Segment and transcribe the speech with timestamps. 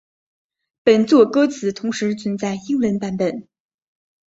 [0.83, 3.47] 本作歌词同时存在英文版本。